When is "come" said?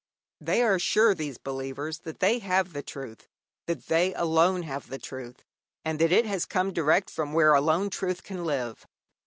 6.47-6.73